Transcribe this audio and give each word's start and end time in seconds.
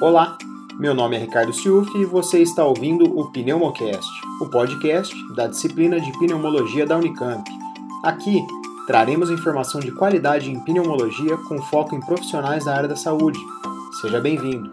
Olá, 0.00 0.38
meu 0.78 0.94
nome 0.94 1.14
é 1.14 1.18
Ricardo 1.18 1.52
Siuf 1.52 1.94
e 1.94 2.06
você 2.06 2.40
está 2.40 2.64
ouvindo 2.64 3.04
o 3.18 3.30
Pneumocast, 3.30 4.08
o 4.40 4.46
podcast 4.46 5.14
da 5.34 5.46
disciplina 5.46 6.00
de 6.00 6.10
pneumologia 6.18 6.86
da 6.86 6.96
Unicamp. 6.96 7.44
Aqui 8.02 8.42
traremos 8.86 9.28
informação 9.28 9.78
de 9.78 9.92
qualidade 9.92 10.50
em 10.50 10.58
pneumologia 10.60 11.36
com 11.36 11.60
foco 11.60 11.94
em 11.94 12.00
profissionais 12.00 12.64
da 12.64 12.74
área 12.74 12.88
da 12.88 12.96
saúde. 12.96 13.38
Seja 14.00 14.18
bem-vindo. 14.22 14.70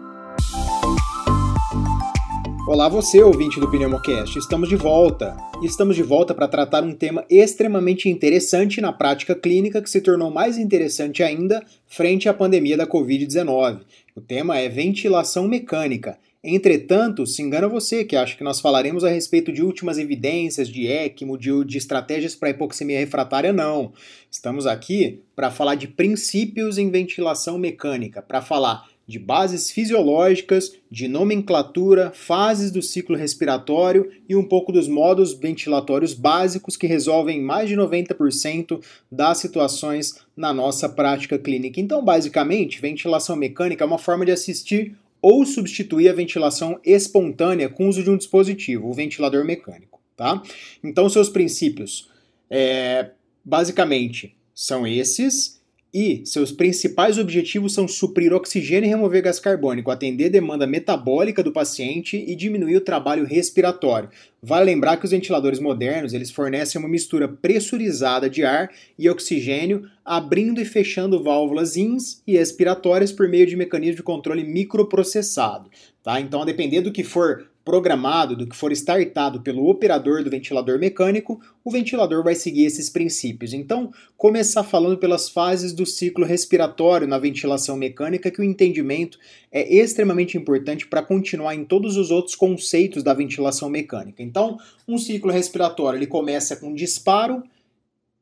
Olá 2.66 2.88
você, 2.88 3.22
ouvinte 3.22 3.60
do 3.60 3.70
Pneumocast, 3.70 4.38
estamos 4.38 4.68
de 4.68 4.76
volta. 4.76 5.36
Estamos 5.62 5.96
de 5.96 6.02
volta 6.02 6.34
para 6.34 6.46
tratar 6.46 6.84
um 6.84 6.94
tema 6.94 7.24
extremamente 7.28 8.08
interessante 8.08 8.80
na 8.80 8.92
prática 8.92 9.34
clínica 9.34 9.82
que 9.82 9.90
se 9.90 10.00
tornou 10.00 10.30
mais 10.30 10.56
interessante 10.56 11.22
ainda 11.22 11.62
frente 11.86 12.28
à 12.28 12.34
pandemia 12.34 12.76
da 12.76 12.86
Covid-19. 12.86 13.80
O 14.18 14.20
tema 14.20 14.58
é 14.58 14.68
ventilação 14.68 15.46
mecânica. 15.46 16.18
Entretanto, 16.42 17.24
se 17.24 17.40
engana 17.40 17.68
você 17.68 18.04
que 18.04 18.16
acha 18.16 18.36
que 18.36 18.42
nós 18.42 18.60
falaremos 18.60 19.04
a 19.04 19.08
respeito 19.08 19.52
de 19.52 19.62
últimas 19.62 19.96
evidências 19.96 20.68
de 20.68 20.88
ECMO, 20.88 21.38
de, 21.38 21.64
de 21.64 21.78
estratégias 21.78 22.34
para 22.34 22.50
hipoxemia 22.50 22.98
refratária, 22.98 23.52
não. 23.52 23.92
Estamos 24.28 24.66
aqui 24.66 25.22
para 25.36 25.52
falar 25.52 25.76
de 25.76 25.86
princípios 25.86 26.78
em 26.78 26.90
ventilação 26.90 27.58
mecânica, 27.58 28.20
para 28.20 28.42
falar 28.42 28.88
de 29.08 29.18
bases 29.18 29.70
fisiológicas, 29.70 30.76
de 30.90 31.08
nomenclatura, 31.08 32.12
fases 32.14 32.70
do 32.70 32.82
ciclo 32.82 33.16
respiratório 33.16 34.10
e 34.28 34.36
um 34.36 34.44
pouco 34.44 34.70
dos 34.70 34.86
modos 34.86 35.32
ventilatórios 35.32 36.12
básicos 36.12 36.76
que 36.76 36.86
resolvem 36.86 37.40
mais 37.40 37.70
de 37.70 37.74
90% 37.74 38.84
das 39.10 39.38
situações 39.38 40.20
na 40.36 40.52
nossa 40.52 40.90
prática 40.90 41.38
clínica. 41.38 41.80
Então, 41.80 42.04
basicamente, 42.04 42.82
ventilação 42.82 43.34
mecânica 43.34 43.82
é 43.82 43.86
uma 43.86 43.96
forma 43.96 44.26
de 44.26 44.32
assistir 44.32 44.94
ou 45.22 45.46
substituir 45.46 46.10
a 46.10 46.12
ventilação 46.12 46.78
espontânea 46.84 47.70
com 47.70 47.86
o 47.86 47.88
uso 47.88 48.04
de 48.04 48.10
um 48.10 48.16
dispositivo, 48.16 48.90
o 48.90 48.94
ventilador 48.94 49.42
mecânico. 49.42 49.98
Tá? 50.14 50.42
Então, 50.84 51.08
seus 51.08 51.30
princípios, 51.30 52.10
é, 52.50 53.12
basicamente, 53.42 54.36
são 54.54 54.86
esses 54.86 55.57
e 55.92 56.22
seus 56.26 56.52
principais 56.52 57.18
objetivos 57.18 57.72
são 57.72 57.88
suprir 57.88 58.32
oxigênio 58.32 58.86
e 58.86 58.90
remover 58.90 59.22
gás 59.22 59.40
carbônico, 59.40 59.90
atender 59.90 60.26
a 60.26 60.30
demanda 60.30 60.66
metabólica 60.66 61.42
do 61.42 61.52
paciente 61.52 62.16
e 62.16 62.34
diminuir 62.36 62.76
o 62.76 62.80
trabalho 62.80 63.24
respiratório. 63.24 64.10
Vale 64.42 64.66
lembrar 64.66 64.98
que 64.98 65.04
os 65.04 65.10
ventiladores 65.10 65.58
modernos 65.58 66.12
eles 66.12 66.30
fornecem 66.30 66.78
uma 66.78 66.88
mistura 66.88 67.26
pressurizada 67.26 68.28
de 68.28 68.44
ar 68.44 68.70
e 68.98 69.08
oxigênio, 69.08 69.88
abrindo 70.04 70.60
e 70.60 70.64
fechando 70.64 71.22
válvulas 71.22 71.76
ins 71.76 72.22
e 72.26 72.36
expiratórias 72.36 73.10
por 73.10 73.28
meio 73.28 73.46
de 73.46 73.56
mecanismo 73.56 73.96
de 73.96 74.02
controle 74.02 74.44
microprocessado. 74.44 75.70
Tá? 76.02 76.20
Então, 76.20 76.42
a 76.42 76.44
depender 76.44 76.82
do 76.82 76.92
que 76.92 77.02
for 77.02 77.48
programado, 77.68 78.34
do 78.34 78.46
que 78.46 78.56
for 78.56 78.72
startado 78.72 79.42
pelo 79.42 79.68
operador 79.68 80.24
do 80.24 80.30
ventilador 80.30 80.78
mecânico, 80.78 81.38
o 81.62 81.70
ventilador 81.70 82.24
vai 82.24 82.34
seguir 82.34 82.64
esses 82.64 82.88
princípios. 82.88 83.52
Então, 83.52 83.92
começar 84.16 84.64
falando 84.64 84.96
pelas 84.96 85.28
fases 85.28 85.74
do 85.74 85.84
ciclo 85.84 86.24
respiratório 86.24 87.06
na 87.06 87.18
ventilação 87.18 87.76
mecânica, 87.76 88.30
que 88.30 88.40
o 88.40 88.44
entendimento 88.44 89.18
é 89.52 89.70
extremamente 89.70 90.38
importante 90.38 90.86
para 90.86 91.02
continuar 91.02 91.54
em 91.54 91.62
todos 91.62 91.98
os 91.98 92.10
outros 92.10 92.34
conceitos 92.34 93.02
da 93.02 93.12
ventilação 93.12 93.68
mecânica. 93.68 94.22
Então, 94.22 94.56
um 94.88 94.96
ciclo 94.96 95.30
respiratório 95.30 95.98
ele 95.98 96.06
começa 96.06 96.56
com 96.56 96.74
disparo, 96.74 97.42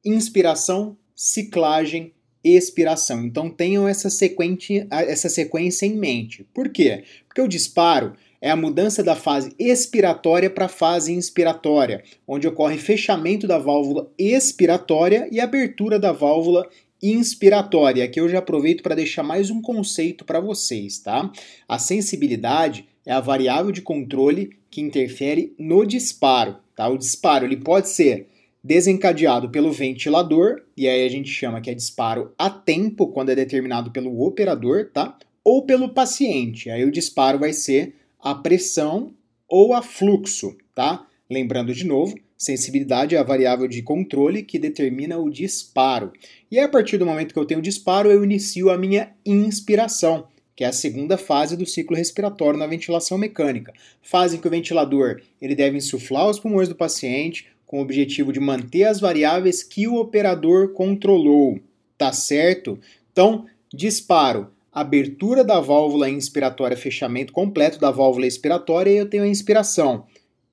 inspiração, 0.04 0.96
ciclagem, 1.14 2.12
expiração. 2.42 3.24
Então 3.24 3.48
tenham 3.48 3.86
essa 3.86 4.10
sequência, 4.10 4.88
essa 4.90 5.28
sequência 5.28 5.86
em 5.86 5.96
mente. 5.96 6.44
Por 6.52 6.68
quê? 6.68 7.04
Porque 7.28 7.40
o 7.40 7.48
disparo 7.48 8.14
é 8.46 8.50
a 8.50 8.56
mudança 8.56 9.02
da 9.02 9.16
fase 9.16 9.52
expiratória 9.58 10.48
para 10.48 10.66
a 10.66 10.68
fase 10.68 11.12
inspiratória, 11.12 12.04
onde 12.28 12.46
ocorre 12.46 12.78
fechamento 12.78 13.44
da 13.44 13.58
válvula 13.58 14.08
expiratória 14.16 15.28
e 15.32 15.40
abertura 15.40 15.98
da 15.98 16.12
válvula 16.12 16.64
inspiratória. 17.02 18.04
Aqui 18.04 18.20
eu 18.20 18.28
já 18.28 18.38
aproveito 18.38 18.84
para 18.84 18.94
deixar 18.94 19.24
mais 19.24 19.50
um 19.50 19.60
conceito 19.60 20.24
para 20.24 20.38
vocês, 20.38 21.00
tá? 21.00 21.28
A 21.68 21.76
sensibilidade 21.76 22.86
é 23.04 23.10
a 23.12 23.18
variável 23.18 23.72
de 23.72 23.82
controle 23.82 24.56
que 24.70 24.80
interfere 24.80 25.52
no 25.58 25.84
disparo, 25.84 26.58
tá? 26.76 26.86
O 26.86 26.96
disparo 26.96 27.46
ele 27.46 27.56
pode 27.56 27.88
ser 27.88 28.28
desencadeado 28.62 29.50
pelo 29.50 29.72
ventilador, 29.72 30.62
e 30.76 30.86
aí 30.86 31.04
a 31.04 31.10
gente 31.10 31.30
chama 31.30 31.60
que 31.60 31.70
é 31.70 31.74
disparo 31.74 32.32
a 32.38 32.48
tempo, 32.48 33.08
quando 33.08 33.30
é 33.30 33.34
determinado 33.34 33.90
pelo 33.90 34.24
operador, 34.24 34.88
tá? 34.94 35.18
Ou 35.42 35.66
pelo 35.66 35.88
paciente, 35.88 36.70
aí 36.70 36.84
o 36.84 36.92
disparo 36.92 37.40
vai 37.40 37.52
ser 37.52 38.05
a 38.20 38.34
pressão 38.34 39.14
ou 39.48 39.72
a 39.72 39.82
fluxo, 39.82 40.56
tá? 40.74 41.06
Lembrando 41.28 41.74
de 41.74 41.84
novo, 41.84 42.16
sensibilidade 42.36 43.14
é 43.14 43.18
a 43.18 43.24
variável 43.24 43.66
de 43.66 43.82
controle 43.82 44.42
que 44.42 44.58
determina 44.58 45.18
o 45.18 45.30
disparo. 45.30 46.12
E 46.50 46.58
a 46.58 46.68
partir 46.68 46.98
do 46.98 47.06
momento 47.06 47.32
que 47.32 47.38
eu 47.38 47.46
tenho 47.46 47.62
disparo, 47.62 48.10
eu 48.10 48.22
inicio 48.22 48.70
a 48.70 48.78
minha 48.78 49.12
inspiração, 49.24 50.28
que 50.54 50.64
é 50.64 50.68
a 50.68 50.72
segunda 50.72 51.18
fase 51.18 51.56
do 51.56 51.66
ciclo 51.66 51.96
respiratório 51.96 52.58
na 52.58 52.66
ventilação 52.66 53.18
mecânica. 53.18 53.72
Fase 54.02 54.36
em 54.36 54.40
que 54.40 54.46
o 54.46 54.50
ventilador 54.50 55.20
ele 55.40 55.54
deve 55.54 55.76
insuflar 55.76 56.28
os 56.28 56.38
pulmões 56.38 56.68
do 56.68 56.74
paciente 56.74 57.46
com 57.66 57.78
o 57.78 57.82
objetivo 57.82 58.32
de 58.32 58.38
manter 58.38 58.84
as 58.84 59.00
variáveis 59.00 59.62
que 59.62 59.88
o 59.88 59.96
operador 59.96 60.72
controlou. 60.72 61.58
Tá 61.98 62.12
certo? 62.12 62.78
Então, 63.12 63.46
disparo 63.72 64.48
abertura 64.76 65.42
da 65.42 65.58
válvula 65.58 66.10
inspiratória, 66.10 66.76
fechamento 66.76 67.32
completo 67.32 67.80
da 67.80 67.90
válvula 67.90 68.26
expiratória 68.26 68.90
e 68.90 68.98
eu 68.98 69.08
tenho 69.08 69.22
a 69.22 69.26
inspiração, 69.26 70.04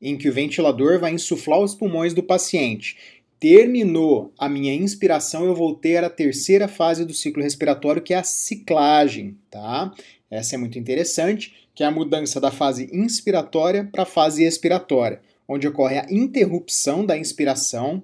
em 0.02 0.18
que 0.18 0.30
o 0.30 0.34
ventilador 0.34 0.98
vai 0.98 1.12
insuflar 1.12 1.60
os 1.60 1.76
pulmões 1.76 2.14
do 2.14 2.24
paciente. 2.24 2.96
Terminou 3.38 4.34
a 4.40 4.48
minha 4.48 4.74
inspiração, 4.74 5.44
eu 5.44 5.54
vou 5.54 5.76
ter 5.76 6.06
a 6.06 6.10
terceira 6.10 6.70
fase 6.70 7.04
do 7.04 7.14
ciclo 7.14 7.44
respiratório, 7.44 8.02
que 8.02 8.14
é 8.14 8.18
a 8.18 8.24
ciclagem, 8.24 9.38
tá? 9.52 9.92
Essa 10.32 10.56
é 10.56 10.58
muito 10.58 10.80
interessante, 10.80 11.68
que 11.76 11.84
é 11.84 11.86
a 11.86 11.92
mudança 11.92 12.40
da 12.40 12.50
fase 12.50 12.90
inspiratória 12.94 13.90
para 13.92 14.04
a 14.04 14.06
fase 14.06 14.46
expiratória, 14.46 15.20
onde 15.46 15.68
ocorre 15.68 15.98
a 15.98 16.08
interrupção 16.10 17.06
da 17.06 17.18
inspiração, 17.18 18.02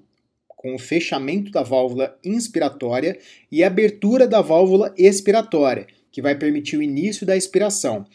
com 0.49 0.75
o 0.75 0.79
fechamento 0.79 1.49
da 1.49 1.63
válvula 1.63 2.19
inspiratória 2.25 3.17
e 3.49 3.63
abertura 3.63 4.27
da 4.27 4.41
válvula 4.41 4.93
expiratória 4.97 5.87
que 6.11 6.21
vai 6.21 6.35
permitir 6.35 6.77
o 6.77 6.83
início 6.83 7.25
da 7.25 7.35
expiração. 7.35 8.05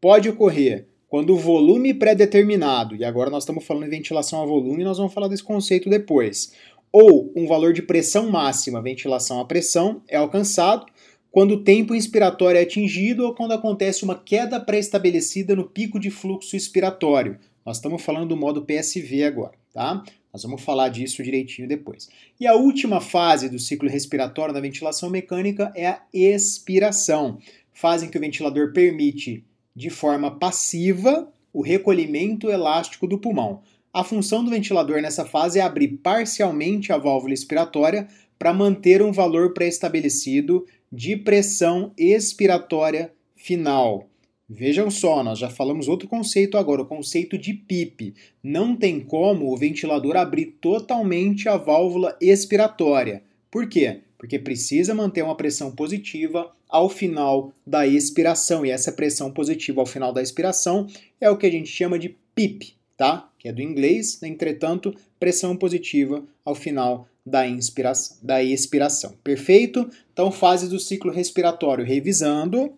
Pode 0.00 0.28
ocorrer 0.28 0.86
quando 1.08 1.34
o 1.34 1.38
volume 1.38 1.92
pré-determinado, 1.92 2.94
e 2.94 3.04
agora 3.04 3.30
nós 3.30 3.42
estamos 3.42 3.66
falando 3.66 3.86
em 3.86 3.90
ventilação 3.90 4.42
a 4.42 4.46
volume, 4.46 4.84
nós 4.84 4.98
vamos 4.98 5.12
falar 5.12 5.26
desse 5.26 5.42
conceito 5.42 5.90
depois, 5.90 6.52
ou 6.92 7.32
um 7.34 7.46
valor 7.46 7.72
de 7.72 7.82
pressão 7.82 8.30
máxima, 8.30 8.80
ventilação 8.80 9.40
a 9.40 9.44
pressão, 9.44 10.02
é 10.08 10.16
alcançado 10.16 10.86
quando 11.30 11.52
o 11.52 11.64
tempo 11.64 11.94
inspiratório 11.94 12.58
é 12.58 12.62
atingido 12.62 13.24
ou 13.24 13.34
quando 13.34 13.52
acontece 13.52 14.04
uma 14.04 14.16
queda 14.16 14.58
pré-estabelecida 14.58 15.54
no 15.54 15.64
pico 15.64 15.98
de 15.98 16.10
fluxo 16.10 16.56
expiratório. 16.56 17.38
Nós 17.64 17.76
estamos 17.76 18.02
falando 18.02 18.28
do 18.28 18.36
modo 18.36 18.64
PSV 18.64 19.24
agora, 19.24 19.52
tá? 19.72 20.02
Nós 20.32 20.42
vamos 20.42 20.62
falar 20.62 20.88
disso 20.88 21.22
direitinho 21.22 21.66
depois. 21.66 22.08
E 22.38 22.46
a 22.46 22.54
última 22.54 23.00
fase 23.00 23.48
do 23.48 23.58
ciclo 23.58 23.88
respiratório 23.88 24.54
da 24.54 24.60
ventilação 24.60 25.10
mecânica 25.10 25.72
é 25.74 25.86
a 25.88 26.02
expiração, 26.12 27.38
fase 27.72 28.06
em 28.06 28.08
que 28.08 28.18
o 28.18 28.20
ventilador 28.20 28.72
permite, 28.72 29.44
de 29.74 29.90
forma 29.90 30.38
passiva, 30.38 31.32
o 31.52 31.62
recolhimento 31.62 32.48
elástico 32.48 33.06
do 33.06 33.18
pulmão. 33.18 33.62
A 33.92 34.04
função 34.04 34.44
do 34.44 34.50
ventilador 34.50 35.02
nessa 35.02 35.24
fase 35.24 35.58
é 35.58 35.62
abrir 35.62 35.88
parcialmente 35.98 36.92
a 36.92 36.98
válvula 36.98 37.34
expiratória 37.34 38.06
para 38.38 38.54
manter 38.54 39.02
um 39.02 39.12
valor 39.12 39.52
pré-estabelecido 39.52 40.64
de 40.92 41.16
pressão 41.16 41.92
expiratória 41.98 43.12
final. 43.34 44.08
Vejam 44.52 44.90
só, 44.90 45.22
nós 45.22 45.38
já 45.38 45.48
falamos 45.48 45.86
outro 45.86 46.08
conceito 46.08 46.58
agora, 46.58 46.82
o 46.82 46.86
conceito 46.86 47.38
de 47.38 47.54
PIP. 47.54 48.14
Não 48.42 48.74
tem 48.74 48.98
como 48.98 49.52
o 49.52 49.56
ventilador 49.56 50.16
abrir 50.16 50.46
totalmente 50.60 51.48
a 51.48 51.56
válvula 51.56 52.16
expiratória. 52.20 53.22
Por 53.48 53.68
quê? 53.68 54.00
Porque 54.18 54.40
precisa 54.40 54.92
manter 54.92 55.22
uma 55.22 55.36
pressão 55.36 55.70
positiva 55.70 56.50
ao 56.68 56.88
final 56.88 57.52
da 57.64 57.86
expiração. 57.86 58.66
E 58.66 58.70
essa 58.70 58.90
pressão 58.90 59.30
positiva 59.30 59.80
ao 59.80 59.86
final 59.86 60.12
da 60.12 60.20
expiração 60.20 60.88
é 61.20 61.30
o 61.30 61.36
que 61.36 61.46
a 61.46 61.50
gente 61.50 61.68
chama 61.68 61.96
de 61.96 62.16
PIP, 62.34 62.74
tá? 62.96 63.30
Que 63.38 63.46
é 63.46 63.52
do 63.52 63.62
inglês, 63.62 64.20
entretanto, 64.20 64.92
pressão 65.20 65.56
positiva 65.56 66.24
ao 66.44 66.56
final 66.56 67.06
da 67.24 67.46
inspiração, 67.46 68.16
da 68.20 68.42
expiração. 68.42 69.14
Perfeito? 69.22 69.88
Então, 70.12 70.32
fase 70.32 70.68
do 70.68 70.80
ciclo 70.80 71.12
respiratório, 71.12 71.84
revisando 71.84 72.72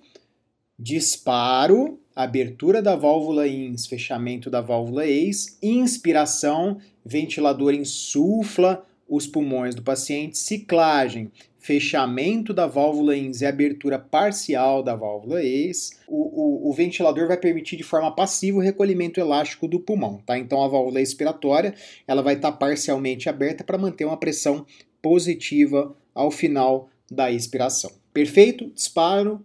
disparo, 0.83 2.01
abertura 2.15 2.83
da 2.83 2.97
válvula 2.97 3.47
ins, 3.47 3.87
fechamento 3.87 4.51
da 4.51 4.61
válvula 4.61 5.07
ex, 5.07 5.57
inspiração, 5.63 6.79
ventilador 7.05 7.73
insufla 7.73 8.85
os 9.09 9.27
pulmões 9.27 9.77
do 9.77 9.83
paciente, 9.83 10.37
ciclagem, 10.39 11.31
fechamento 11.61 12.53
da 12.53 12.67
válvula 12.67 13.17
ins 13.17 13.43
e 13.43 13.47
abertura 13.47 13.97
parcial 13.97 14.83
da 14.83 14.97
válvula 14.97 15.41
ex, 15.41 16.01
o, 16.09 16.67
o, 16.67 16.71
o, 16.71 16.73
ventilador 16.73 17.29
vai 17.29 17.37
permitir 17.37 17.77
de 17.77 17.85
forma 17.85 18.13
passiva 18.13 18.59
o 18.59 18.61
recolhimento 18.61 19.21
elástico 19.21 19.69
do 19.69 19.79
pulmão, 19.79 20.21
tá? 20.27 20.37
Então 20.37 20.65
a 20.65 20.69
válvula 20.69 21.01
expiratória 21.01 21.75
ela 22.09 22.23
vai 22.23 22.35
estar 22.35 22.51
parcialmente 22.53 23.29
aberta 23.29 23.63
para 23.63 23.79
manter 23.79 24.05
uma 24.05 24.17
pressão 24.17 24.67
positiva 25.01 25.95
ao 26.13 26.33
final 26.33 26.89
da 27.09 27.31
expiração. 27.31 27.93
Perfeito? 28.13 28.71
Disparo, 28.71 29.45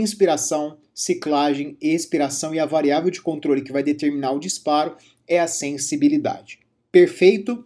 inspiração, 0.00 0.78
ciclagem, 0.94 1.76
expiração 1.80 2.54
e 2.54 2.58
a 2.58 2.66
variável 2.66 3.10
de 3.10 3.20
controle 3.20 3.62
que 3.62 3.72
vai 3.72 3.82
determinar 3.82 4.32
o 4.32 4.38
disparo 4.38 4.96
é 5.28 5.38
a 5.38 5.46
sensibilidade. 5.46 6.60
Perfeito? 6.90 7.64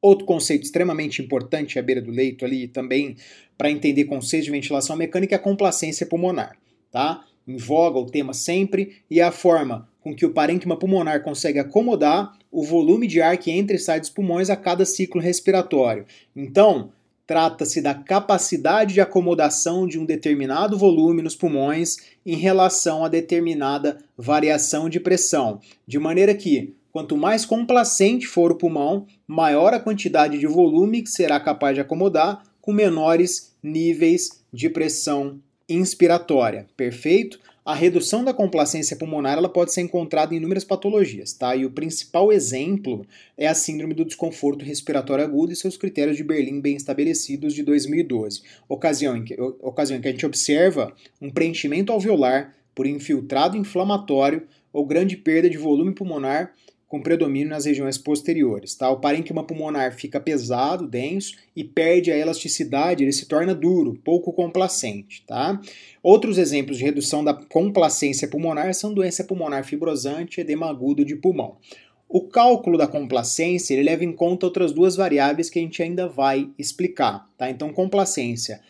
Outro 0.00 0.26
conceito 0.26 0.64
extremamente 0.64 1.22
importante 1.22 1.78
à 1.78 1.82
beira 1.82 2.02
do 2.02 2.10
leito 2.10 2.44
ali 2.44 2.68
também 2.68 3.16
para 3.56 3.70
entender 3.70 4.04
conceitos 4.04 4.44
de 4.44 4.50
ventilação 4.50 4.96
mecânica 4.96 5.34
é 5.34 5.38
a 5.38 5.42
complacência 5.42 6.04
pulmonar, 6.04 6.58
tá? 6.90 7.24
Em 7.46 7.56
voga 7.56 7.98
o 7.98 8.06
tema 8.06 8.34
sempre 8.34 8.98
e 9.10 9.20
é 9.20 9.22
a 9.22 9.32
forma 9.32 9.88
com 10.00 10.14
que 10.14 10.26
o 10.26 10.34
parênquima 10.34 10.78
pulmonar 10.78 11.22
consegue 11.22 11.58
acomodar 11.58 12.36
o 12.50 12.62
volume 12.62 13.06
de 13.06 13.22
ar 13.22 13.38
que 13.38 13.50
entra 13.50 13.74
e 13.74 13.78
sai 13.78 13.98
dos 13.98 14.10
pulmões 14.10 14.50
a 14.50 14.56
cada 14.56 14.84
ciclo 14.84 15.20
respiratório. 15.20 16.04
Então, 16.36 16.92
trata-se 17.26 17.80
da 17.80 17.94
capacidade 17.94 18.94
de 18.94 19.00
acomodação 19.00 19.86
de 19.86 19.98
um 19.98 20.04
determinado 20.04 20.76
volume 20.76 21.22
nos 21.22 21.34
pulmões 21.34 21.96
em 22.24 22.36
relação 22.36 23.04
a 23.04 23.08
determinada 23.08 23.98
variação 24.16 24.88
de 24.88 25.00
pressão, 25.00 25.60
de 25.86 25.98
maneira 25.98 26.34
que 26.34 26.74
Quanto 26.94 27.16
mais 27.16 27.44
complacente 27.44 28.24
for 28.24 28.52
o 28.52 28.54
pulmão, 28.54 29.04
maior 29.26 29.74
a 29.74 29.80
quantidade 29.80 30.38
de 30.38 30.46
volume 30.46 31.02
que 31.02 31.10
será 31.10 31.40
capaz 31.40 31.74
de 31.74 31.80
acomodar, 31.80 32.44
com 32.60 32.72
menores 32.72 33.52
níveis 33.60 34.44
de 34.52 34.70
pressão 34.70 35.40
inspiratória. 35.68 36.68
Perfeito? 36.76 37.40
A 37.64 37.74
redução 37.74 38.22
da 38.22 38.34
complacência 38.34 38.94
pulmonar 38.94 39.38
ela 39.38 39.48
pode 39.48 39.72
ser 39.72 39.80
encontrada 39.80 40.34
em 40.34 40.36
inúmeras 40.36 40.64
patologias, 40.64 41.32
tá? 41.32 41.56
E 41.56 41.64
o 41.64 41.70
principal 41.70 42.30
exemplo 42.30 43.06
é 43.38 43.46
a 43.46 43.54
síndrome 43.54 43.94
do 43.94 44.04
desconforto 44.04 44.62
respiratório 44.62 45.24
agudo 45.24 45.50
e 45.50 45.56
seus 45.56 45.74
critérios 45.74 46.18
de 46.18 46.22
Berlim 46.22 46.60
bem 46.60 46.76
estabelecidos 46.76 47.54
de 47.54 47.62
2012, 47.62 48.42
ocasião 48.68 49.16
em 49.16 49.24
que, 49.24 49.34
ocasião 49.40 49.96
em 49.96 50.02
que 50.02 50.08
a 50.08 50.10
gente 50.10 50.26
observa 50.26 50.94
um 51.22 51.30
preenchimento 51.30 51.90
alveolar 51.90 52.54
por 52.74 52.86
infiltrado 52.86 53.56
inflamatório 53.56 54.46
ou 54.70 54.84
grande 54.84 55.16
perda 55.16 55.48
de 55.48 55.56
volume 55.56 55.94
pulmonar 55.94 56.52
com 56.94 57.02
predomínio 57.02 57.48
nas 57.48 57.64
regiões 57.64 57.98
posteriores. 57.98 58.76
Tá? 58.76 58.88
O 58.88 59.00
parênquima 59.00 59.42
pulmonar 59.42 59.92
fica 59.96 60.20
pesado, 60.20 60.86
denso 60.86 61.34
e 61.56 61.64
perde 61.64 62.12
a 62.12 62.16
elasticidade, 62.16 63.02
ele 63.02 63.12
se 63.12 63.26
torna 63.26 63.52
duro, 63.52 63.98
pouco 64.04 64.32
complacente. 64.32 65.24
Tá? 65.26 65.60
Outros 66.00 66.38
exemplos 66.38 66.78
de 66.78 66.84
redução 66.84 67.24
da 67.24 67.34
complacência 67.34 68.28
pulmonar 68.28 68.72
são 68.74 68.94
doença 68.94 69.24
pulmonar 69.24 69.64
fibrosante 69.64 70.38
e 70.38 70.42
edema 70.42 70.70
agudo 70.70 71.04
de 71.04 71.16
pulmão. 71.16 71.56
O 72.08 72.20
cálculo 72.20 72.78
da 72.78 72.86
complacência 72.86 73.74
ele 73.74 73.82
leva 73.82 74.04
em 74.04 74.12
conta 74.12 74.46
outras 74.46 74.70
duas 74.70 74.94
variáveis 74.94 75.50
que 75.50 75.58
a 75.58 75.62
gente 75.62 75.82
ainda 75.82 76.06
vai 76.06 76.48
explicar. 76.56 77.28
Tá? 77.36 77.50
Então, 77.50 77.72
complacência 77.72 78.60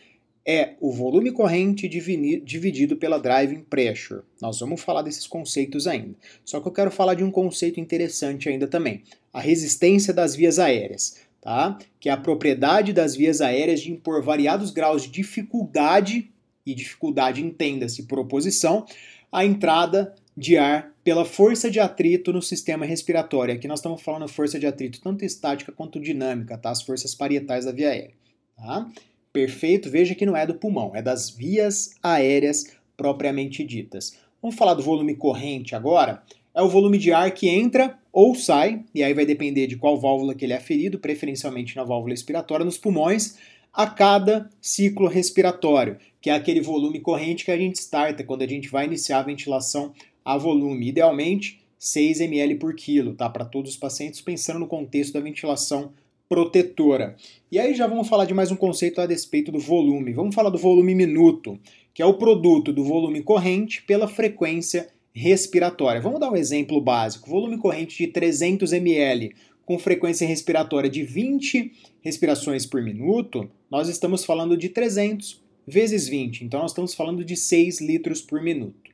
é 0.47 0.75
o 0.79 0.91
volume 0.91 1.31
corrente 1.31 1.87
dividido 1.87 2.95
pela 2.97 3.17
driving 3.17 3.61
pressure. 3.61 4.21
Nós 4.39 4.59
vamos 4.59 4.81
falar 4.81 5.01
desses 5.01 5.25
conceitos 5.25 5.87
ainda. 5.87 6.15
Só 6.43 6.61
que 6.61 6.67
eu 6.67 6.71
quero 6.71 6.91
falar 6.91 7.15
de 7.15 7.23
um 7.23 7.31
conceito 7.31 7.79
interessante 7.79 8.47
ainda 8.47 8.67
também: 8.67 9.01
a 9.33 9.39
resistência 9.39 10.13
das 10.13 10.35
vias 10.35 10.59
aéreas, 10.59 11.19
tá? 11.41 11.79
Que 11.99 12.09
é 12.09 12.11
a 12.11 12.17
propriedade 12.17 12.93
das 12.93 13.15
vias 13.15 13.41
aéreas 13.41 13.81
de 13.81 13.91
impor 13.91 14.21
variados 14.21 14.69
graus 14.69 15.03
de 15.03 15.09
dificuldade 15.09 16.31
e 16.63 16.75
dificuldade 16.75 17.43
entenda-se 17.43 18.03
por 18.03 18.19
oposição 18.19 18.85
à 19.31 19.43
entrada 19.43 20.13
de 20.37 20.57
ar 20.57 20.93
pela 21.03 21.23
força 21.25 21.71
de 21.71 21.79
atrito 21.79 22.33
no 22.33 22.41
sistema 22.41 22.85
respiratório. 22.85 23.53
Aqui 23.53 23.67
nós 23.67 23.79
estamos 23.79 24.01
falando 24.01 24.27
força 24.27 24.59
de 24.59 24.67
atrito 24.67 25.01
tanto 25.01 25.23
estática 25.25 25.71
quanto 25.71 25.99
dinâmica, 25.99 26.57
tá? 26.57 26.69
As 26.69 26.83
forças 26.83 27.15
parietais 27.15 27.65
da 27.65 27.71
via 27.71 27.89
aérea, 27.89 28.13
tá? 28.55 28.91
Perfeito, 29.35 29.89
veja 29.89 30.15
que 30.15 30.25
não 30.25 30.37
é 30.37 30.47
do 30.47 30.55
pulmão, 30.55 30.95
é 30.95 31.01
das 31.01 31.29
vias 31.29 31.93
aéreas 32.01 32.73
propriamente 32.95 33.65
ditas. 33.65 34.17
Vamos 34.41 34.55
falar 34.55 34.75
do 34.75 34.81
volume 34.81 35.13
corrente 35.13 35.75
agora. 35.75 36.23
É 36.53 36.61
o 36.61 36.69
volume 36.69 36.97
de 36.97 37.11
ar 37.11 37.29
que 37.31 37.49
entra 37.49 37.99
ou 38.13 38.33
sai, 38.33 38.85
e 38.95 39.03
aí 39.03 39.13
vai 39.13 39.25
depender 39.25 39.67
de 39.67 39.75
qual 39.75 39.99
válvula 39.99 40.33
que 40.33 40.45
ele 40.45 40.53
é 40.53 40.59
ferido, 40.61 40.99
preferencialmente 40.99 41.75
na 41.75 41.83
válvula 41.83 42.13
expiratória, 42.13 42.65
nos 42.65 42.77
pulmões, 42.77 43.35
a 43.73 43.85
cada 43.85 44.49
ciclo 44.61 45.09
respiratório, 45.09 45.97
que 46.21 46.29
é 46.29 46.33
aquele 46.33 46.61
volume 46.61 47.01
corrente 47.01 47.43
que 47.43 47.51
a 47.51 47.57
gente 47.57 47.75
starta 47.75 48.23
quando 48.23 48.43
a 48.43 48.47
gente 48.47 48.69
vai 48.69 48.85
iniciar 48.85 49.19
a 49.19 49.23
ventilação 49.23 49.91
a 50.23 50.37
volume. 50.37 50.87
Idealmente, 50.87 51.59
6 51.77 52.21
ml 52.21 52.55
por 52.55 52.73
quilo, 52.73 53.13
tá? 53.13 53.29
Para 53.29 53.43
todos 53.43 53.71
os 53.71 53.77
pacientes, 53.77 54.21
pensando 54.21 54.59
no 54.59 54.67
contexto 54.67 55.11
da 55.11 55.19
ventilação 55.19 55.91
protetora. 56.27 57.15
E 57.51 57.59
aí 57.59 57.73
já 57.75 57.87
vamos 57.87 58.07
falar 58.07 58.25
de 58.25 58.33
mais 58.33 58.51
um 58.51 58.55
conceito 58.55 58.99
a 58.99 59.05
respeito 59.05 59.51
do 59.51 59.59
volume. 59.59 60.13
Vamos 60.13 60.33
falar 60.33 60.49
do 60.49 60.57
volume 60.57 60.95
minuto, 60.95 61.59
que 61.93 62.01
é 62.01 62.05
o 62.05 62.15
produto 62.15 62.73
do 62.73 62.83
volume 62.83 63.21
corrente 63.21 63.83
pela 63.83 64.07
frequência 64.07 64.87
respiratória. 65.13 66.01
Vamos 66.01 66.19
dar 66.19 66.31
um 66.31 66.35
exemplo 66.35 66.81
básico. 66.81 67.29
Volume 67.29 67.57
corrente 67.57 67.97
de 67.97 68.07
300 68.11 68.73
ml 68.73 69.33
com 69.65 69.79
frequência 69.79 70.27
respiratória 70.27 70.89
de 70.89 71.03
20 71.03 71.71
respirações 72.01 72.65
por 72.65 72.83
minuto, 72.83 73.49
nós 73.69 73.89
estamos 73.89 74.23
falando 74.23 74.55
de 74.55 74.69
300 74.69 75.43
vezes 75.65 76.07
20. 76.07 76.45
Então 76.45 76.61
nós 76.61 76.71
estamos 76.71 76.93
falando 76.93 77.25
de 77.25 77.35
6 77.35 77.81
litros 77.81 78.21
por 78.21 78.41
minuto. 78.41 78.91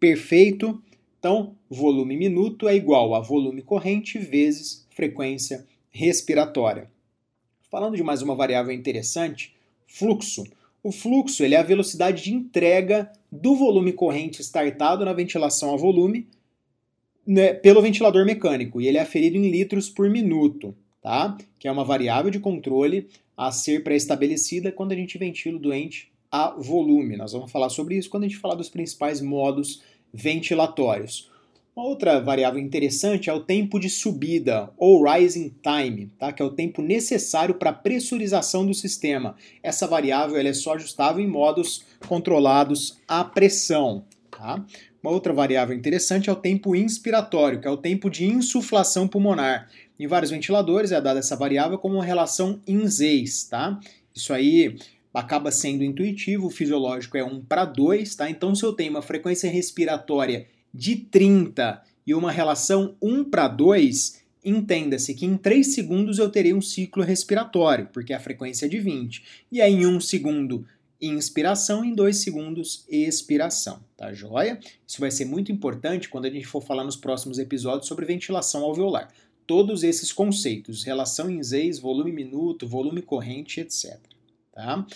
Perfeito? 0.00 0.82
Então, 1.18 1.54
volume 1.68 2.16
minuto 2.16 2.68
é 2.68 2.74
igual 2.74 3.14
a 3.14 3.20
volume 3.20 3.62
corrente 3.62 4.18
vezes 4.18 4.86
frequência 4.90 5.56
respiratória. 5.56 5.73
Falando 7.70 7.96
de 7.96 8.02
mais 8.02 8.20
uma 8.20 8.34
variável 8.34 8.72
interessante, 8.72 9.54
fluxo. 9.86 10.42
O 10.82 10.90
fluxo 10.90 11.44
ele 11.44 11.54
é 11.54 11.58
a 11.58 11.62
velocidade 11.62 12.24
de 12.24 12.34
entrega 12.34 13.12
do 13.30 13.54
volume 13.54 13.92
corrente 13.92 14.42
startado 14.42 15.04
na 15.04 15.12
ventilação 15.12 15.72
a 15.72 15.76
volume 15.76 16.26
né, 17.24 17.54
pelo 17.54 17.80
ventilador 17.80 18.26
mecânico 18.26 18.80
e 18.80 18.88
ele 18.88 18.98
é 18.98 19.02
aferido 19.02 19.36
em 19.36 19.48
litros 19.48 19.88
por 19.88 20.10
minuto, 20.10 20.74
tá? 21.00 21.38
que 21.60 21.68
é 21.68 21.72
uma 21.72 21.84
variável 21.84 22.30
de 22.30 22.40
controle 22.40 23.08
a 23.36 23.52
ser 23.52 23.84
pré-estabelecida 23.84 24.72
quando 24.72 24.90
a 24.90 24.96
gente 24.96 25.16
ventila 25.16 25.56
o 25.56 25.60
doente 25.60 26.12
a 26.28 26.50
volume. 26.50 27.16
Nós 27.16 27.32
vamos 27.32 27.52
falar 27.52 27.68
sobre 27.68 27.96
isso 27.96 28.10
quando 28.10 28.24
a 28.24 28.28
gente 28.28 28.40
falar 28.40 28.56
dos 28.56 28.68
principais 28.68 29.20
modos 29.20 29.80
ventilatórios. 30.12 31.30
Uma 31.76 31.86
outra 31.86 32.20
variável 32.20 32.60
interessante 32.60 33.28
é 33.28 33.32
o 33.32 33.40
tempo 33.40 33.80
de 33.80 33.90
subida, 33.90 34.70
ou 34.76 35.02
rising 35.04 35.52
time, 35.60 36.08
tá? 36.16 36.32
que 36.32 36.40
é 36.40 36.44
o 36.44 36.52
tempo 36.52 36.80
necessário 36.80 37.56
para 37.56 37.70
a 37.70 37.72
pressurização 37.72 38.64
do 38.64 38.72
sistema. 38.72 39.34
Essa 39.60 39.84
variável 39.84 40.36
é 40.36 40.52
só 40.52 40.74
ajustável 40.74 41.20
em 41.20 41.26
modos 41.26 41.84
controlados 42.06 43.00
à 43.08 43.24
pressão. 43.24 44.04
Tá? 44.30 44.64
Uma 45.02 45.10
outra 45.10 45.32
variável 45.32 45.76
interessante 45.76 46.30
é 46.30 46.32
o 46.32 46.36
tempo 46.36 46.76
inspiratório, 46.76 47.60
que 47.60 47.66
é 47.66 47.70
o 47.70 47.76
tempo 47.76 48.08
de 48.08 48.24
insuflação 48.24 49.08
pulmonar. 49.08 49.68
Em 49.98 50.06
vários 50.06 50.30
ventiladores 50.30 50.92
é 50.92 51.00
dada 51.00 51.18
essa 51.18 51.34
variável 51.34 51.76
como 51.76 51.96
uma 51.96 52.04
relação 52.04 52.60
INZEIS. 52.68 53.48
Tá? 53.48 53.80
Isso 54.14 54.32
aí 54.32 54.76
acaba 55.12 55.50
sendo 55.50 55.82
intuitivo, 55.82 56.46
o 56.46 56.50
fisiológico 56.50 57.16
é 57.16 57.24
1 57.24 57.44
para 57.46 57.64
2, 57.64 58.14
tá? 58.14 58.28
Então, 58.28 58.52
se 58.52 58.64
eu 58.64 58.72
tenho 58.72 58.90
uma 58.90 59.02
frequência 59.02 59.48
respiratória 59.48 60.46
de 60.74 60.96
30 60.96 61.80
e 62.04 62.14
uma 62.14 62.32
relação 62.32 62.96
1 63.00 63.24
para 63.24 63.46
2, 63.46 64.24
entenda-se 64.44 65.14
que 65.14 65.24
em 65.24 65.36
3 65.36 65.72
segundos 65.72 66.18
eu 66.18 66.28
terei 66.28 66.52
um 66.52 66.60
ciclo 66.60 67.02
respiratório, 67.04 67.88
porque 67.92 68.12
a 68.12 68.20
frequência 68.20 68.66
é 68.66 68.68
de 68.68 68.80
20. 68.80 69.22
E 69.52 69.62
aí 69.62 69.74
em 69.74 69.86
1 69.86 70.00
segundo 70.00 70.66
inspiração, 71.00 71.84
em 71.84 71.94
2 71.94 72.16
segundos 72.16 72.84
expiração, 72.88 73.80
tá 73.96 74.12
joia? 74.12 74.58
Isso 74.86 75.00
vai 75.00 75.10
ser 75.10 75.26
muito 75.26 75.52
importante 75.52 76.08
quando 76.08 76.24
a 76.24 76.30
gente 76.30 76.46
for 76.46 76.62
falar 76.62 76.84
nos 76.84 76.96
próximos 76.96 77.38
episódios 77.38 77.86
sobre 77.86 78.04
ventilação 78.04 78.64
alveolar. 78.64 79.12
Todos 79.46 79.82
esses 79.82 80.12
conceitos, 80.12 80.84
relação 80.84 81.30
em 81.30 81.42
Zeis, 81.42 81.78
volume 81.78 82.10
minuto, 82.10 82.66
volume 82.66 83.02
corrente, 83.02 83.60
etc. 83.60 83.98
Tá? 84.52 84.86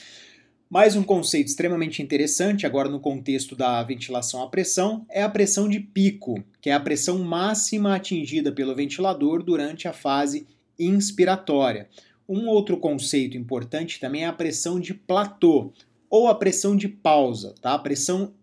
Mais 0.70 0.94
um 0.94 1.02
conceito 1.02 1.46
extremamente 1.46 2.02
interessante, 2.02 2.66
agora 2.66 2.90
no 2.90 3.00
contexto 3.00 3.56
da 3.56 3.82
ventilação 3.82 4.42
à 4.42 4.48
pressão, 4.48 5.06
é 5.08 5.22
a 5.22 5.28
pressão 5.28 5.66
de 5.66 5.80
pico, 5.80 6.44
que 6.60 6.68
é 6.68 6.74
a 6.74 6.80
pressão 6.80 7.18
máxima 7.20 7.94
atingida 7.94 8.52
pelo 8.52 8.74
ventilador 8.74 9.42
durante 9.42 9.88
a 9.88 9.94
fase 9.94 10.46
inspiratória. 10.78 11.88
Um 12.28 12.48
outro 12.48 12.76
conceito 12.76 13.34
importante 13.34 13.98
também 13.98 14.24
é 14.24 14.26
a 14.26 14.32
pressão 14.32 14.78
de 14.78 14.92
platô, 14.92 15.72
ou 16.10 16.28
a 16.28 16.34
pressão 16.34 16.76
de 16.76 16.86
pausa, 16.86 17.54
tá? 17.62 17.72
A 17.72 17.78
pressão 17.78 18.34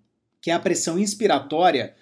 que 0.42 0.50
é 0.50 0.54
a 0.56 0.60
pressão 0.60 0.98
inspiratória 0.98 1.94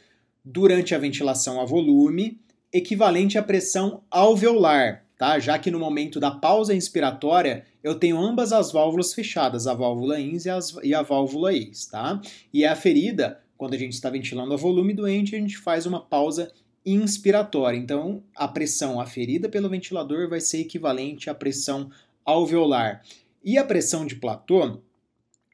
durante 0.43 0.95
a 0.95 0.97
ventilação 0.97 1.59
a 1.59 1.65
volume, 1.65 2.39
equivalente 2.71 3.37
à 3.37 3.43
pressão 3.43 4.03
alveolar, 4.09 5.02
tá? 5.23 5.39
Já 5.39 5.57
que 5.57 5.71
no 5.71 5.79
momento 5.79 6.19
da 6.19 6.31
pausa 6.31 6.75
inspiratória 6.75 7.65
eu 7.81 7.95
tenho 7.95 8.19
ambas 8.19 8.51
as 8.51 8.73
válvulas 8.73 9.13
fechadas, 9.13 9.67
a 9.67 9.73
válvula 9.73 10.19
ins 10.19 10.43
e, 10.43 10.49
as, 10.49 10.75
e 10.83 10.93
a 10.93 11.01
válvula 11.01 11.53
ex, 11.53 11.85
tá? 11.85 12.19
E 12.53 12.65
a 12.65 12.75
ferida, 12.75 13.41
quando 13.57 13.73
a 13.73 13.77
gente 13.77 13.93
está 13.93 14.09
ventilando 14.09 14.53
a 14.53 14.57
volume 14.57 14.93
doente, 14.93 15.33
a 15.33 15.39
gente 15.39 15.57
faz 15.57 15.85
uma 15.85 16.01
pausa 16.01 16.51
inspiratória. 16.85 17.77
Então, 17.77 18.21
a 18.35 18.49
pressão 18.49 18.99
aferida 18.99 19.47
pelo 19.47 19.69
ventilador 19.69 20.27
vai 20.27 20.41
ser 20.41 20.59
equivalente 20.59 21.29
à 21.29 21.33
pressão 21.33 21.89
alveolar. 22.25 23.01
E 23.41 23.57
a 23.57 23.63
pressão 23.63 24.05
de 24.05 24.17
platô, 24.17 24.81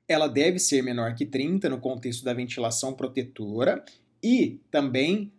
ela 0.08 0.28
deve 0.28 0.58
ser 0.58 0.82
menor 0.82 1.14
que 1.14 1.28
30 1.28 1.70
no 1.70 1.78
contexto 1.80 2.24
da 2.24 2.34
ventilação 2.34 2.94
protetora 2.94 3.86
e 4.24 4.60
também 4.72 5.32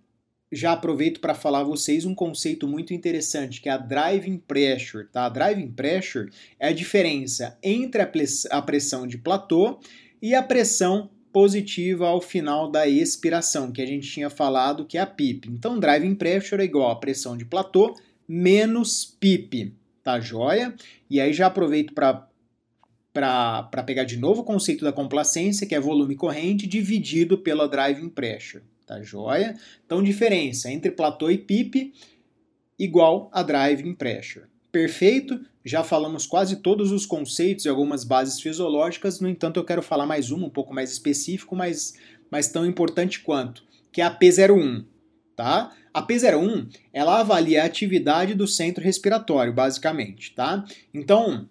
já 0.51 0.73
aproveito 0.73 1.21
para 1.21 1.35
falar 1.35 1.61
a 1.61 1.65
vocês 1.65 2.05
um 2.05 2.15
conceito 2.15 2.67
muito 2.67 2.93
interessante 2.93 3.61
que 3.61 3.69
é 3.69 3.73
a 3.73 3.79
driving 3.79 4.39
pressure, 4.39 5.07
tá? 5.07 5.27
A 5.27 5.29
driving 5.29 5.71
pressure 5.71 6.31
é 6.59 6.69
a 6.69 6.73
diferença 6.73 7.57
entre 7.63 8.03
a 8.51 8.63
pressão 8.63 9.07
de 9.07 9.19
platô 9.19 9.79
e 10.21 10.35
a 10.35 10.43
pressão 10.43 11.11
positiva 11.33 12.09
ao 12.09 12.21
final 12.21 12.69
da 12.71 12.89
expiração, 12.89 13.71
que 13.71 13.81
a 13.81 13.87
gente 13.87 14.11
tinha 14.11 14.29
falado 14.29 14.85
que 14.85 14.99
é 14.99 15.01
a 15.01 15.07
PIP. 15.07 15.49
Então, 15.49 15.79
driving 15.79 16.15
pressure 16.15 16.61
é 16.61 16.65
igual 16.65 16.91
a 16.91 16.97
pressão 16.97 17.37
de 17.37 17.45
platô 17.45 17.97
menos 18.27 19.17
PIP, 19.21 19.73
tá 20.03 20.19
joia? 20.19 20.75
E 21.09 21.21
aí 21.21 21.33
já 21.33 21.47
aproveito 21.47 21.95
para 21.95 22.27
para 23.13 23.83
pegar 23.85 24.05
de 24.05 24.17
novo 24.17 24.43
o 24.43 24.45
conceito 24.45 24.85
da 24.85 24.93
complacência, 24.93 25.67
que 25.67 25.75
é 25.75 25.81
volume 25.81 26.15
corrente 26.15 26.65
dividido 26.65 27.37
pela 27.39 27.69
driving 27.69 28.09
pressure, 28.09 28.63
tá 28.91 29.01
joia? 29.03 29.57
Então, 29.87 30.03
diferença 30.03 30.69
entre 30.69 30.91
platô 30.91 31.31
e 31.31 31.39
PIP 31.39 31.93
igual 32.77 33.31
a 33.33 33.41
driving 33.41 33.95
pressure. 33.95 34.47
Perfeito? 34.73 35.41
Já 35.65 35.85
falamos 35.85 36.27
quase 36.27 36.57
todos 36.57 36.91
os 36.91 37.07
conceitos 37.07 37.65
e 37.65 37.69
algumas 37.69 38.03
bases 38.03 38.41
fisiológicas, 38.41 39.21
no 39.21 39.29
entanto, 39.29 39.61
eu 39.61 39.65
quero 39.65 39.83
falar 39.83 40.07
mais 40.07 40.33
uma, 40.33 40.47
um 40.47 40.51
pouco 40.51 40.75
mais 40.75 40.91
específico, 40.91 41.55
mas, 41.55 41.95
mas 42.31 42.49
tão 42.49 42.67
importante 42.67 43.21
quanto, 43.21 43.63
que 43.93 44.01
é 44.01 44.05
a 44.05 44.19
P01. 44.19 44.85
Tá? 45.37 45.73
A 45.95 46.05
P01 46.05 46.69
ela 46.93 47.21
avalia 47.21 47.63
a 47.63 47.67
atividade 47.67 48.35
do 48.35 48.49
centro 48.49 48.83
respiratório, 48.83 49.53
basicamente. 49.53 50.35
Tá? 50.35 50.65
Então, 50.93 51.49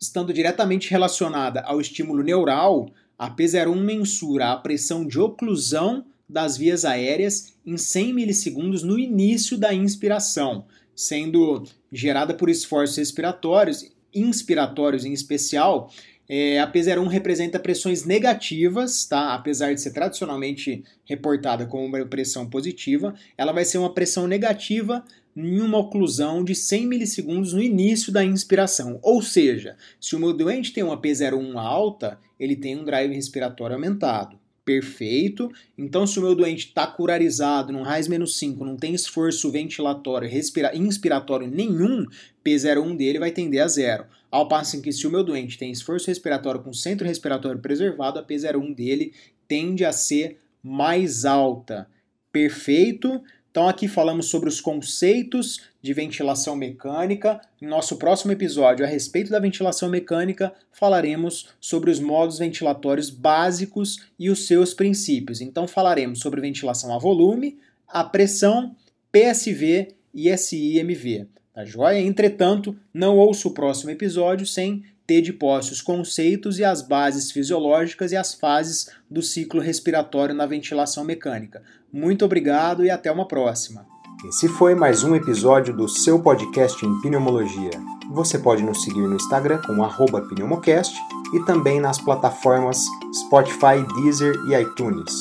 estando 0.00 0.32
diretamente 0.32 0.90
relacionada 0.90 1.60
ao 1.60 1.80
estímulo 1.80 2.22
neural, 2.22 2.90
a 3.16 3.30
P01 3.30 3.76
mensura 3.76 4.52
a 4.52 4.56
pressão 4.56 5.06
de 5.06 5.20
oclusão 5.20 6.04
das 6.28 6.56
vias 6.56 6.84
aéreas 6.84 7.54
em 7.64 7.76
100 7.76 8.12
milissegundos 8.12 8.82
no 8.82 8.98
início 8.98 9.56
da 9.56 9.72
inspiração, 9.72 10.66
sendo 10.94 11.64
gerada 11.90 12.34
por 12.34 12.50
esforços 12.50 12.96
respiratórios, 12.96 13.90
inspiratórios 14.14 15.04
em 15.04 15.12
especial, 15.12 15.90
é, 16.28 16.60
a 16.60 16.70
P01 16.70 17.06
representa 17.08 17.58
pressões 17.58 18.04
negativas, 18.04 19.06
tá? 19.06 19.34
apesar 19.34 19.72
de 19.74 19.80
ser 19.80 19.92
tradicionalmente 19.92 20.84
reportada 21.06 21.64
como 21.64 21.86
uma 21.86 22.04
pressão 22.04 22.46
positiva, 22.48 23.14
ela 23.36 23.52
vai 23.52 23.64
ser 23.64 23.78
uma 23.78 23.94
pressão 23.94 24.26
negativa 24.26 25.02
em 25.34 25.60
uma 25.60 25.78
oclusão 25.78 26.44
de 26.44 26.54
100 26.54 26.86
milissegundos 26.86 27.54
no 27.54 27.62
início 27.62 28.12
da 28.12 28.24
inspiração. 28.24 28.98
Ou 29.02 29.22
seja, 29.22 29.76
se 29.98 30.16
o 30.16 30.18
meu 30.18 30.34
doente 30.34 30.72
tem 30.72 30.82
uma 30.82 31.00
P01 31.00 31.56
alta, 31.56 32.18
ele 32.38 32.56
tem 32.56 32.76
um 32.76 32.84
drive 32.84 33.14
respiratório 33.14 33.76
aumentado 33.76 34.38
perfeito. 34.68 35.50
Então, 35.78 36.06
se 36.06 36.18
o 36.18 36.22
meu 36.22 36.34
doente 36.34 36.66
está 36.66 36.86
curarizado, 36.86 37.72
num 37.72 37.80
RAIS 37.80 38.06
menos 38.06 38.38
5, 38.38 38.62
não 38.66 38.76
tem 38.76 38.92
esforço 38.92 39.50
ventilatório, 39.50 40.28
respira, 40.28 40.76
inspiratório 40.76 41.48
nenhum, 41.48 42.04
P01 42.44 42.94
dele 42.94 43.18
vai 43.18 43.30
tender 43.30 43.62
a 43.62 43.66
zero. 43.66 44.04
Ao 44.30 44.46
passo 44.46 44.76
em 44.76 44.82
que 44.82 44.92
se 44.92 45.06
o 45.06 45.10
meu 45.10 45.24
doente 45.24 45.56
tem 45.56 45.72
esforço 45.72 46.08
respiratório 46.08 46.60
com 46.60 46.70
centro 46.74 47.06
respiratório 47.06 47.62
preservado, 47.62 48.18
a 48.18 48.22
P01 48.22 48.74
dele 48.74 49.14
tende 49.48 49.86
a 49.86 49.92
ser 49.92 50.36
mais 50.62 51.24
alta. 51.24 51.88
Perfeito? 52.30 53.22
Então 53.50 53.66
aqui 53.70 53.88
falamos 53.88 54.26
sobre 54.26 54.50
os 54.50 54.60
conceitos 54.60 55.62
de 55.80 55.92
ventilação 55.92 56.56
mecânica. 56.56 57.40
Em 57.60 57.66
nosso 57.66 57.96
próximo 57.96 58.32
episódio, 58.32 58.84
a 58.84 58.88
respeito 58.88 59.30
da 59.30 59.38
ventilação 59.38 59.88
mecânica, 59.88 60.52
falaremos 60.72 61.48
sobre 61.60 61.90
os 61.90 62.00
modos 62.00 62.38
ventilatórios 62.38 63.10
básicos 63.10 64.08
e 64.18 64.30
os 64.30 64.46
seus 64.46 64.74
princípios. 64.74 65.40
Então 65.40 65.68
falaremos 65.68 66.20
sobre 66.20 66.40
ventilação 66.40 66.94
a 66.94 66.98
volume, 66.98 67.58
a 67.86 68.04
pressão, 68.04 68.74
PSV 69.12 69.94
e 70.12 70.36
SIMV. 70.36 71.26
Tá 71.54 71.64
joia? 71.64 72.00
Entretanto, 72.00 72.76
não 72.92 73.16
ouço 73.16 73.48
o 73.48 73.54
próximo 73.54 73.90
episódio 73.90 74.46
sem 74.46 74.84
ter 75.06 75.22
de 75.22 75.32
posse 75.32 75.72
os 75.72 75.80
conceitos 75.80 76.58
e 76.58 76.64
as 76.64 76.82
bases 76.82 77.32
fisiológicas 77.32 78.12
e 78.12 78.16
as 78.16 78.34
fases 78.34 78.90
do 79.10 79.22
ciclo 79.22 79.58
respiratório 79.58 80.34
na 80.34 80.44
ventilação 80.44 81.02
mecânica. 81.02 81.62
Muito 81.90 82.26
obrigado 82.26 82.84
e 82.84 82.90
até 82.90 83.10
uma 83.10 83.26
próxima. 83.26 83.97
Esse 84.24 84.48
foi 84.48 84.74
mais 84.74 85.04
um 85.04 85.14
episódio 85.14 85.72
do 85.72 85.88
seu 85.88 86.18
podcast 86.18 86.84
em 86.84 87.00
pneumologia. 87.00 87.70
Você 88.10 88.36
pode 88.36 88.64
nos 88.64 88.82
seguir 88.82 89.02
no 89.02 89.14
Instagram 89.14 89.60
com 89.64 89.80
pneumocast 90.20 90.92
e 91.32 91.44
também 91.44 91.78
nas 91.78 91.98
plataformas 91.98 92.84
Spotify, 93.14 93.86
Deezer 93.94 94.34
e 94.48 94.60
iTunes. 94.60 95.12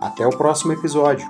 Até 0.00 0.24
o 0.24 0.30
próximo 0.30 0.72
episódio. 0.72 1.28